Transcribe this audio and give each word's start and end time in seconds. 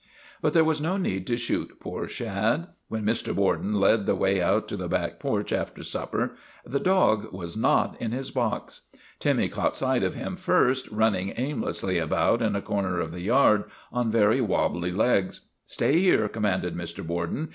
But 0.41 0.53
there 0.53 0.63
was 0.63 0.81
no 0.81 0.97
need 0.97 1.27
to 1.27 1.37
shoot 1.37 1.79
poor 1.79 2.07
Shad. 2.07 2.65
When 2.87 3.05
Mr. 3.05 3.35
Borden 3.35 3.75
led 3.75 4.07
the 4.07 4.15
way 4.15 4.41
out 4.41 4.67
to 4.69 4.75
the 4.75 4.87
back 4.87 5.19
porch 5.19 5.53
after 5.53 5.83
supper 5.83 6.33
the 6.65 6.79
dog 6.79 7.31
was 7.31 7.55
not 7.55 8.01
in 8.01 8.11
his 8.11 8.31
box. 8.31 8.81
Timmy 9.19 9.47
caught 9.47 9.75
sight 9.75 10.03
of 10.03 10.15
him 10.15 10.37
first, 10.37 10.87
running 10.89 11.35
aimlessly 11.37 11.99
about 11.99 12.41
in 12.41 12.55
a 12.55 12.63
corner 12.63 12.99
of 12.99 13.11
the 13.13 13.21
yard 13.21 13.65
on 13.91 14.09
very 14.09 14.41
wabbly 14.41 14.91
legs." 14.91 15.41
Stay 15.67 15.99
here," 15.99 16.27
commanded 16.27 16.75
Mr. 16.75 17.05
Borden. 17.05 17.49